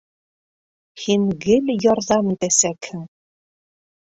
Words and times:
Һин 1.01 1.27
гел 1.45 1.69
ярҙам 1.85 2.33
итәсәкһең. 2.37 3.05